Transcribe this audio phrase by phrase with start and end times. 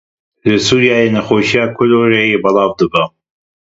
[0.45, 3.03] Li Sûriyeyê nexweşiya kolerayê belav dibe.